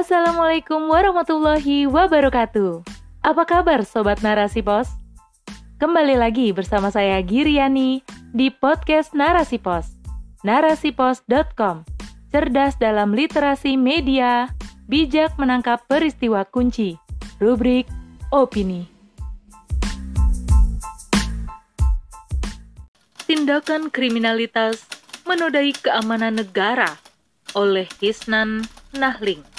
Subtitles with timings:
[0.00, 2.80] Assalamualaikum warahmatullahi wabarakatuh.
[3.20, 4.88] Apa kabar Sobat Narasi Pos?
[5.76, 8.00] Kembali lagi bersama saya Giriani
[8.32, 9.92] di podcast Narasi Pos.
[10.40, 11.84] Narasipos.com
[12.32, 14.48] Cerdas dalam literasi media,
[14.88, 16.96] bijak menangkap peristiwa kunci.
[17.36, 17.84] Rubrik
[18.32, 18.88] Opini.
[23.28, 24.80] Tindakan kriminalitas
[25.28, 26.88] menodai keamanan negara
[27.52, 28.64] oleh Hisnan
[28.96, 29.49] Nahling.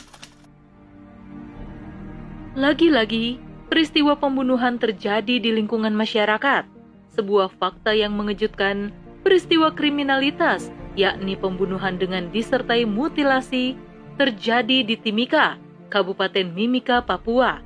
[2.52, 3.40] Lagi-lagi,
[3.72, 6.68] peristiwa pembunuhan terjadi di lingkungan masyarakat.
[7.16, 8.92] Sebuah fakta yang mengejutkan,
[9.24, 10.68] peristiwa kriminalitas,
[11.00, 13.80] yakni pembunuhan dengan disertai mutilasi,
[14.20, 15.56] terjadi di Timika,
[15.88, 17.64] Kabupaten Mimika, Papua.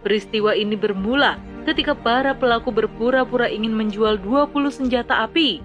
[0.00, 1.36] Peristiwa ini bermula
[1.68, 5.60] ketika para pelaku berpura-pura ingin menjual 20 senjata api.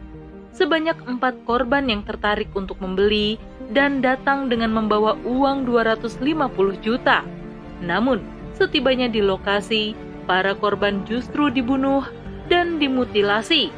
[0.52, 3.40] Sebanyak empat korban yang tertarik untuk membeli
[3.71, 6.20] dan datang dengan membawa uang 250
[6.84, 7.24] juta.
[7.80, 9.96] Namun, Setibanya di lokasi,
[10.27, 12.04] para korban justru dibunuh
[12.52, 13.71] dan dimutilasi.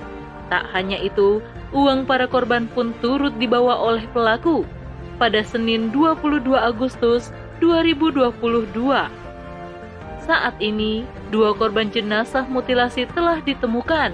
[0.49, 1.37] Tak hanya itu,
[1.69, 4.65] uang para korban pun turut dibawa oleh pelaku
[5.21, 7.29] pada Senin 22 Agustus
[7.61, 8.33] 2022.
[10.25, 14.09] Saat ini, dua korban jenazah mutilasi telah ditemukan,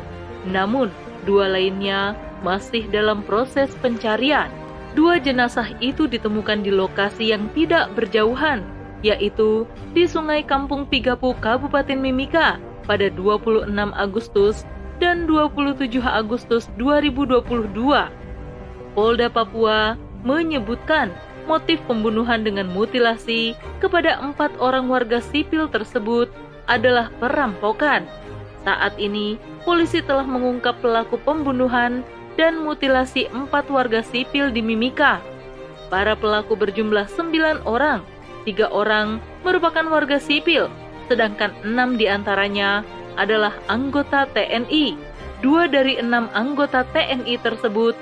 [0.52, 0.92] namun
[1.24, 2.12] dua lainnya
[2.44, 4.52] masih dalam proses pencarian.
[5.00, 8.68] Dua jenazah itu ditemukan di lokasi yang tidak berjauhan
[9.06, 12.58] yaitu di Sungai Kampung Pigapu, Kabupaten Mimika
[12.90, 14.66] pada 26 Agustus
[14.98, 18.10] dan 27 Agustus 2022.
[18.98, 19.94] Polda Papua
[20.26, 21.14] menyebutkan
[21.46, 26.28] motif pembunuhan dengan mutilasi kepada empat orang warga sipil tersebut
[26.68, 28.04] adalah perampokan.
[28.68, 32.04] Saat ini, polisi telah mengungkap pelaku pembunuhan
[32.36, 35.24] dan mutilasi empat warga sipil di Mimika.
[35.88, 38.04] Para pelaku berjumlah sembilan orang,
[38.48, 40.72] tiga orang merupakan warga sipil,
[41.12, 42.88] sedangkan enam di antaranya
[43.20, 44.96] adalah anggota TNI.
[45.44, 47.94] Dua dari enam anggota TNI tersebut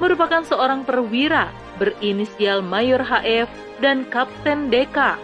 [0.00, 3.46] merupakan seorang perwira berinisial Mayor HF
[3.84, 5.20] dan Kapten DK.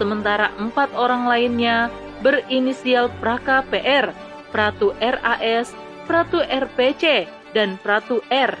[0.00, 1.92] Sementara empat orang lainnya
[2.24, 4.16] berinisial Praka PR,
[4.50, 5.76] Pratu RAS,
[6.08, 8.56] Pratu RPC, dan Pratu R.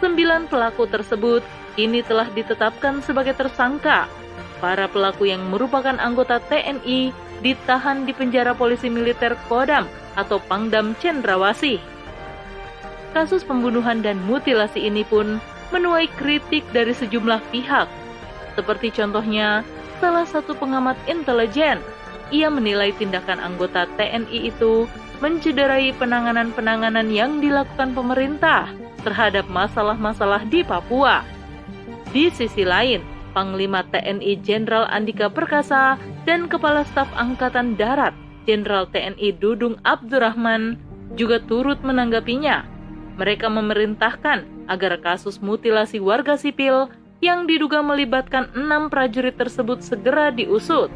[0.00, 1.42] Sembilan pelaku tersebut
[1.76, 4.08] kini telah ditetapkan sebagai tersangka
[4.62, 7.10] Para pelaku yang merupakan anggota TNI
[7.42, 11.82] ditahan di penjara polisi militer Kodam atau Pangdam Cendrawasih.
[13.10, 15.42] Kasus pembunuhan dan mutilasi ini pun
[15.74, 17.90] menuai kritik dari sejumlah pihak.
[18.54, 19.66] Seperti contohnya,
[19.98, 21.82] salah satu pengamat intelijen,
[22.30, 24.86] ia menilai tindakan anggota TNI itu
[25.18, 28.70] mencederai penanganan-penanganan yang dilakukan pemerintah
[29.02, 31.26] terhadap masalah-masalah di Papua.
[32.14, 35.96] Di sisi lain, Panglima TNI Jenderal Andika Perkasa
[36.28, 38.12] dan Kepala Staf Angkatan Darat
[38.44, 40.78] Jenderal TNI Dudung Abdurrahman
[41.14, 42.66] juga turut menanggapinya.
[43.20, 46.88] Mereka memerintahkan agar kasus mutilasi warga sipil
[47.22, 50.90] yang diduga melibatkan enam prajurit tersebut segera diusut.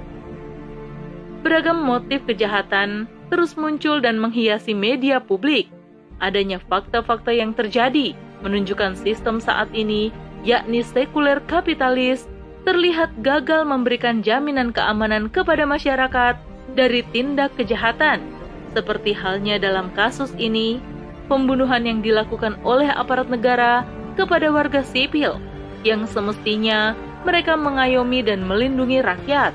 [1.47, 5.71] Beragam motif kejahatan terus muncul dan menghiasi media publik.
[6.19, 10.11] Adanya fakta-fakta yang terjadi menunjukkan sistem saat ini
[10.47, 12.31] yakni sekuler kapitalis,
[12.63, 16.39] terlihat gagal memberikan jaminan keamanan kepada masyarakat
[16.79, 18.23] dari tindak kejahatan,
[18.71, 20.79] seperti halnya dalam kasus ini,
[21.27, 23.83] pembunuhan yang dilakukan oleh aparat negara
[24.15, 25.43] kepada warga sipil
[25.83, 26.95] yang semestinya
[27.27, 29.51] mereka mengayomi dan melindungi rakyat,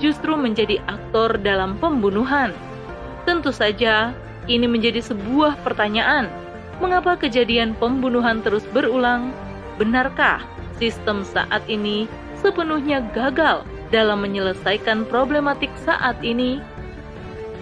[0.00, 2.56] justru menjadi aktor dalam pembunuhan.
[3.28, 4.16] Tentu saja,
[4.48, 6.32] ini menjadi sebuah pertanyaan:
[6.80, 9.30] mengapa kejadian pembunuhan terus berulang
[9.82, 10.38] Benarkah
[10.78, 12.06] sistem saat ini
[12.38, 16.62] sepenuhnya gagal dalam menyelesaikan problematik saat ini?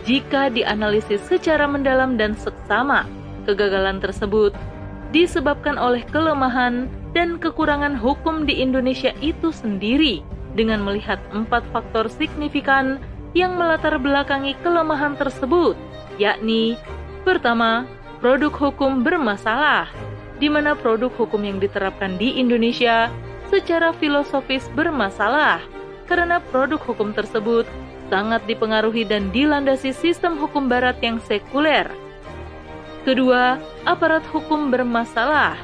[0.05, 3.09] Jika dianalisis secara mendalam dan seksama,
[3.49, 4.53] kegagalan tersebut
[5.17, 10.21] disebabkan oleh kelemahan dan kekurangan hukum di Indonesia itu sendiri
[10.53, 13.01] dengan melihat empat faktor signifikan
[13.33, 15.73] yang melatar belakangi kelemahan tersebut,
[16.21, 16.77] yakni
[17.25, 17.89] pertama,
[18.21, 19.89] produk hukum bermasalah,
[20.41, 23.13] di mana produk hukum yang diterapkan di Indonesia
[23.53, 25.61] secara filosofis bermasalah
[26.09, 27.69] karena produk hukum tersebut
[28.11, 31.87] sangat dipengaruhi dan dilandasi sistem hukum barat yang sekuler.
[33.07, 33.57] Kedua,
[33.87, 35.55] aparat hukum bermasalah,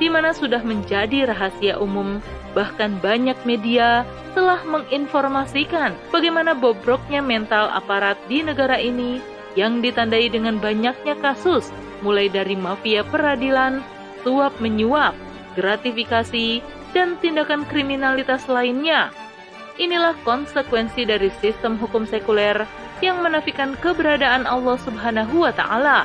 [0.00, 2.18] di mana sudah menjadi rahasia umum,
[2.56, 9.20] bahkan banyak media telah menginformasikan bagaimana bobroknya mental aparat di negara ini
[9.54, 11.68] yang ditandai dengan banyaknya kasus,
[12.00, 13.84] mulai dari mafia peradilan
[14.22, 15.14] suap menyuap,
[15.58, 16.62] gratifikasi,
[16.96, 19.10] dan tindakan kriminalitas lainnya.
[19.80, 22.68] inilah konsekuensi dari sistem hukum sekuler
[23.00, 26.04] yang menafikan keberadaan Allah Subhanahu wa taala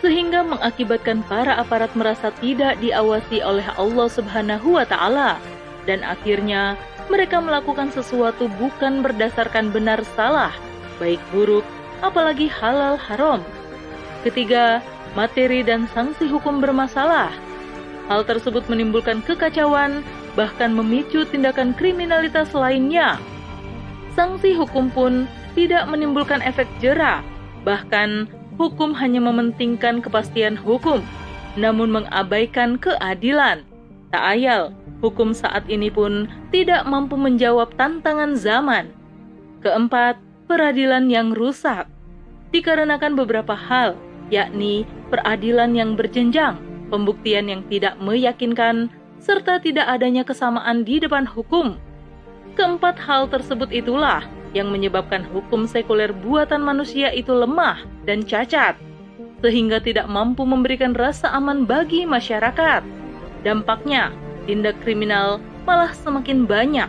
[0.00, 5.36] sehingga mengakibatkan para aparat merasa tidak diawasi oleh Allah Subhanahu wa taala
[5.84, 6.74] dan akhirnya
[7.06, 10.50] mereka melakukan sesuatu bukan berdasarkan benar salah,
[10.98, 11.62] baik buruk,
[12.02, 13.40] apalagi halal haram.
[14.26, 14.82] Ketiga,
[15.16, 17.32] materi dan sanksi hukum bermasalah.
[18.06, 20.04] Hal tersebut menimbulkan kekacauan,
[20.38, 23.18] bahkan memicu tindakan kriminalitas lainnya.
[24.14, 25.24] Sanksi hukum pun
[25.56, 27.24] tidak menimbulkan efek jera,
[27.64, 28.28] bahkan
[28.60, 31.00] hukum hanya mementingkan kepastian hukum,
[31.58, 33.64] namun mengabaikan keadilan.
[34.14, 34.70] Tak ayal,
[35.02, 38.92] hukum saat ini pun tidak mampu menjawab tantangan zaman.
[39.64, 41.90] Keempat, peradilan yang rusak.
[42.54, 43.98] Dikarenakan beberapa hal,
[44.32, 46.58] yakni peradilan yang berjenjang,
[46.90, 51.78] pembuktian yang tidak meyakinkan, serta tidak adanya kesamaan di depan hukum.
[52.56, 54.24] Keempat hal tersebut itulah
[54.56, 58.78] yang menyebabkan hukum sekuler buatan manusia itu lemah dan cacat,
[59.44, 62.80] sehingga tidak mampu memberikan rasa aman bagi masyarakat.
[63.44, 64.10] Dampaknya,
[64.48, 66.88] tindak kriminal malah semakin banyak.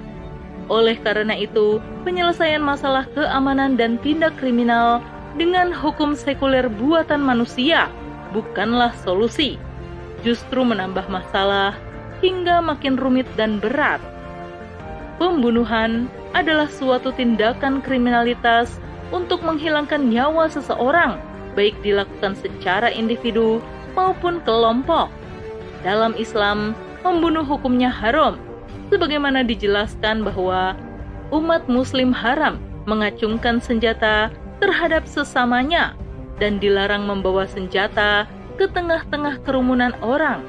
[0.71, 5.03] Oleh karena itu, penyelesaian masalah keamanan dan tindak kriminal
[5.37, 7.93] dengan hukum sekuler buatan manusia
[8.33, 9.61] bukanlah solusi,
[10.25, 11.77] justru menambah masalah
[12.19, 14.01] hingga makin rumit dan berat.
[15.21, 18.81] Pembunuhan adalah suatu tindakan kriminalitas
[19.13, 21.17] untuk menghilangkan nyawa seseorang,
[21.53, 23.61] baik dilakukan secara individu
[23.93, 25.09] maupun kelompok.
[25.81, 26.73] Dalam Islam,
[27.05, 28.37] membunuh hukumnya haram,
[28.89, 30.73] sebagaimana dijelaskan bahwa
[31.33, 35.93] umat Muslim haram mengacungkan senjata terhadap sesamanya
[36.37, 40.41] dan dilarang membawa senjata ke tengah-tengah kerumunan orang.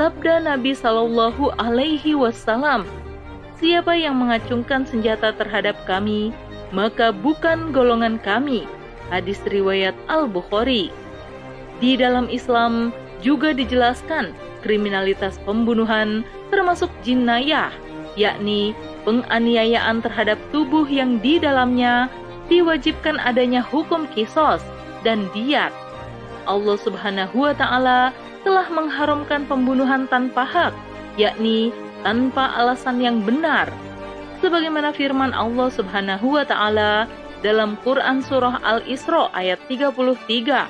[0.00, 2.88] Sabda Nabi Shallallahu Alaihi Wasallam
[3.62, 6.34] Siapa yang mengacungkan senjata terhadap kami,
[6.74, 8.66] maka bukan golongan kami.
[9.06, 10.90] Hadis riwayat Al-Bukhari.
[11.78, 12.90] Di dalam Islam
[13.22, 14.34] juga dijelaskan
[14.66, 17.70] kriminalitas pembunuhan termasuk jinayah,
[18.18, 18.74] yakni
[19.06, 22.10] penganiayaan terhadap tubuh yang di dalamnya
[22.52, 24.60] diwajibkan adanya hukum kisos
[25.00, 25.72] dan diat.
[26.44, 28.12] Allah Subhanahu wa taala
[28.44, 30.74] telah mengharumkan pembunuhan tanpa hak,
[31.16, 31.72] yakni
[32.04, 33.72] tanpa alasan yang benar.
[34.44, 37.08] Sebagaimana firman Allah Subhanahu wa taala
[37.40, 40.68] dalam Quran surah Al-Isra ayat 33.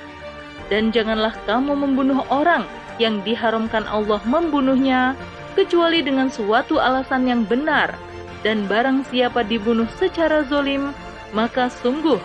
[0.70, 2.64] Dan janganlah kamu membunuh orang
[2.96, 5.19] yang diharamkan Allah membunuhnya
[5.58, 7.93] kecuali dengan suatu alasan yang benar
[8.40, 10.93] dan barang siapa dibunuh secara zolim
[11.32, 12.20] maka sungguh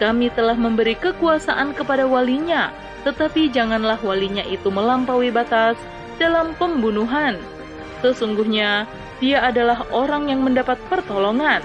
[0.00, 2.72] kami telah memberi kekuasaan kepada walinya
[3.02, 5.74] tetapi janganlah walinya itu melampaui batas
[6.20, 7.40] dalam pembunuhan
[8.02, 8.84] Sesungguhnya
[9.22, 11.62] dia adalah orang yang mendapat pertolongan.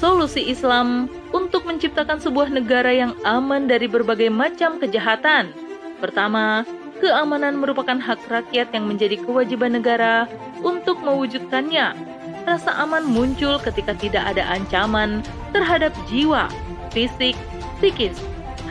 [0.00, 5.52] Solusi Islam untuk menciptakan sebuah negara yang aman dari berbagai macam kejahatan.
[6.00, 6.64] Pertama,
[7.04, 10.24] keamanan merupakan hak rakyat yang menjadi kewajiban negara
[10.64, 12.16] untuk mewujudkannya.
[12.48, 15.20] Rasa aman muncul ketika tidak ada ancaman
[15.52, 16.48] terhadap jiwa,
[16.96, 17.36] fisik,
[17.76, 18.16] psikis,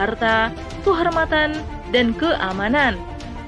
[0.02, 0.50] harta,
[0.82, 1.54] kehormatan,
[1.94, 2.98] dan keamanan.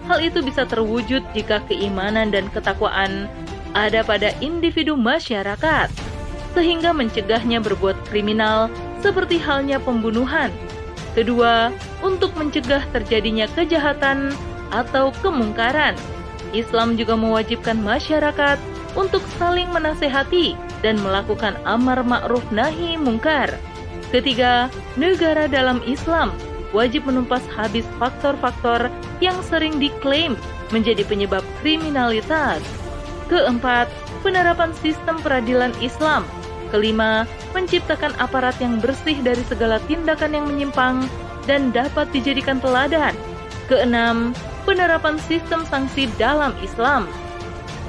[0.05, 3.25] Hal itu bisa terwujud jika keimanan dan ketakwaan
[3.74, 5.89] ada pada individu masyarakat,
[6.53, 8.69] sehingga mencegahnya berbuat kriminal
[9.01, 10.53] seperti halnya pembunuhan.
[11.17, 11.74] Kedua,
[12.05, 14.29] untuk mencegah terjadinya kejahatan
[14.69, 15.98] atau kemungkaran,
[16.53, 18.62] Islam juga mewajibkan masyarakat
[18.98, 23.51] untuk saling menasehati dan melakukan amar ma'ruf nahi mungkar.
[24.10, 26.34] Ketiga, negara dalam Islam
[26.74, 28.89] wajib menumpas habis faktor-faktor
[29.22, 30.38] yang sering diklaim
[30.69, 32.62] menjadi penyebab kriminalitas.
[33.29, 33.89] Keempat,
[34.25, 36.25] penerapan sistem peradilan Islam.
[36.69, 37.25] Kelima,
[37.58, 41.05] menciptakan aparat yang bersih dari segala tindakan yang menyimpang
[41.50, 43.17] dan dapat dijadikan teladan.
[43.65, 47.10] Keenam, penerapan sistem sanksi dalam Islam.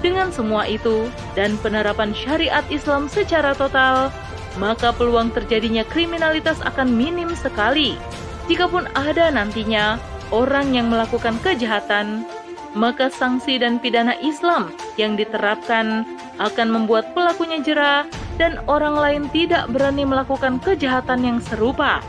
[0.01, 4.09] Dengan semua itu dan penerapan syariat Islam secara total,
[4.57, 8.01] maka peluang terjadinya kriminalitas akan minim sekali.
[8.49, 10.01] Jikapun ada nantinya
[10.33, 12.25] orang yang melakukan kejahatan,
[12.73, 16.09] maka sanksi dan pidana Islam yang diterapkan
[16.41, 18.09] akan membuat pelakunya jera
[18.41, 22.01] dan orang lain tidak berani melakukan kejahatan yang serupa.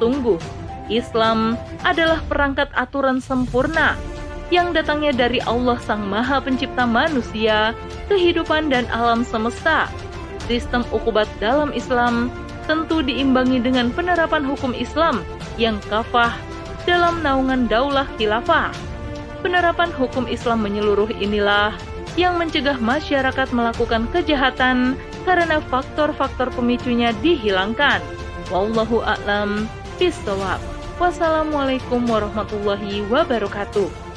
[0.00, 0.40] Sungguh,
[0.88, 4.00] Islam adalah perangkat aturan sempurna
[4.48, 7.76] yang datangnya dari Allah Sang Maha Pencipta manusia,
[8.08, 9.88] kehidupan dan alam semesta.
[10.48, 12.32] Sistem ukubat dalam Islam
[12.64, 15.20] tentu diimbangi dengan penerapan hukum Islam
[15.60, 16.32] yang kafah
[16.88, 18.72] dalam naungan daulah khilafah.
[19.44, 21.76] Penerapan hukum Islam menyeluruh inilah
[22.16, 28.00] yang mencegah masyarakat melakukan kejahatan karena faktor-faktor pemicunya dihilangkan.
[28.48, 29.68] Wallahu a'lam
[30.00, 30.58] bishawab.
[30.98, 34.07] Wassalamualaikum warahmatullahi wabarakatuh.